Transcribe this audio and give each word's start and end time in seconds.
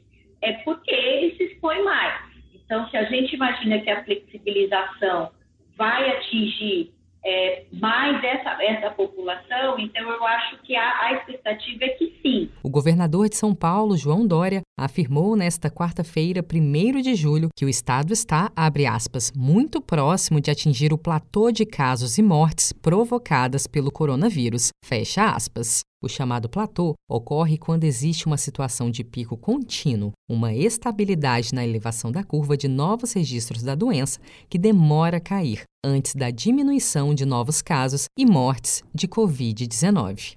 É 0.42 0.52
porque 0.64 0.94
eles 0.94 1.36
se 1.36 1.44
expõem 1.44 1.82
mais. 1.82 2.20
Então, 2.54 2.88
se 2.88 2.96
a 2.96 3.04
gente 3.04 3.34
imagina 3.34 3.78
que 3.80 3.90
a 3.90 4.04
flexibilização 4.04 5.30
vai 5.76 6.10
atingir 6.16 6.92
é, 7.24 7.64
mais 7.72 8.22
essa, 8.22 8.62
essa 8.62 8.90
população, 8.90 9.78
então 9.78 10.08
eu 10.08 10.24
acho 10.24 10.58
que 10.62 10.76
a, 10.76 11.06
a 11.06 11.12
expectativa 11.14 11.84
é 11.84 11.88
que 11.90 12.18
sim. 12.22 12.50
O 12.62 12.68
governador 12.68 13.28
de 13.28 13.36
São 13.36 13.54
Paulo, 13.54 13.96
João 13.96 14.26
Dória, 14.26 14.60
afirmou 14.78 15.34
nesta 15.34 15.70
quarta-feira, 15.70 16.42
1 16.42 17.00
de 17.00 17.14
julho, 17.14 17.48
que 17.56 17.64
o 17.64 17.68
estado 17.68 18.12
está, 18.12 18.50
abre 18.54 18.86
aspas, 18.86 19.32
muito 19.34 19.80
próximo 19.80 20.40
de 20.40 20.50
atingir 20.50 20.92
o 20.92 20.98
platô 20.98 21.50
de 21.50 21.64
casos 21.64 22.18
e 22.18 22.22
mortes 22.22 22.72
provocadas 22.72 23.66
pelo 23.66 23.90
coronavírus, 23.90 24.68
fecha 24.84 25.30
aspas. 25.30 25.80
O 26.04 26.08
chamado 26.08 26.50
platô 26.50 26.94
ocorre 27.08 27.56
quando 27.56 27.84
existe 27.84 28.26
uma 28.26 28.36
situação 28.36 28.90
de 28.90 29.02
pico 29.02 29.38
contínuo, 29.38 30.12
uma 30.28 30.52
estabilidade 30.52 31.54
na 31.54 31.64
elevação 31.64 32.12
da 32.12 32.22
curva 32.22 32.58
de 32.58 32.68
novos 32.68 33.14
registros 33.14 33.62
da 33.62 33.74
doença 33.74 34.20
que 34.50 34.58
demora 34.58 35.16
a 35.16 35.20
cair 35.20 35.62
antes 35.82 36.14
da 36.14 36.30
diminuição 36.30 37.14
de 37.14 37.24
novos 37.24 37.62
casos 37.62 38.04
e 38.18 38.26
mortes 38.26 38.82
de 38.94 39.08
Covid-19. 39.08 40.36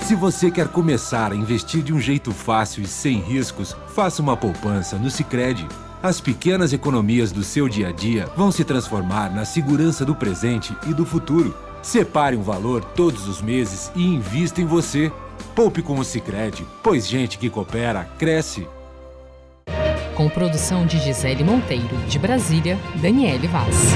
Se 0.00 0.14
você 0.14 0.50
quer 0.50 0.68
começar 0.68 1.32
a 1.32 1.36
investir 1.36 1.82
de 1.82 1.94
um 1.94 1.98
jeito 1.98 2.30
fácil 2.30 2.82
e 2.82 2.86
sem 2.86 3.18
riscos, 3.18 3.74
faça 3.94 4.20
uma 4.20 4.36
poupança 4.36 4.98
no 4.98 5.10
Sicredi. 5.10 5.66
As 6.02 6.20
pequenas 6.20 6.74
economias 6.74 7.32
do 7.32 7.42
seu 7.42 7.70
dia 7.70 7.88
a 7.88 7.92
dia 7.92 8.26
vão 8.36 8.52
se 8.52 8.64
transformar 8.64 9.34
na 9.34 9.46
segurança 9.46 10.04
do 10.04 10.14
presente 10.14 10.76
e 10.86 10.92
do 10.92 11.06
futuro. 11.06 11.56
Separe 11.86 12.36
um 12.36 12.42
valor 12.42 12.82
todos 12.82 13.28
os 13.28 13.40
meses 13.40 13.92
e 13.94 14.04
invista 14.04 14.60
em 14.60 14.64
você. 14.64 15.12
Poupe 15.54 15.82
com 15.82 15.96
o 16.00 16.04
Sicredi, 16.04 16.66
pois 16.82 17.06
gente 17.06 17.38
que 17.38 17.48
coopera 17.48 18.10
cresce. 18.18 18.66
Com 20.16 20.28
produção 20.28 20.84
de 20.84 20.98
Gisele 20.98 21.44
Monteiro, 21.44 21.96
de 22.08 22.18
Brasília, 22.18 22.76
Daniele 23.00 23.46
Vaz. 23.46 23.92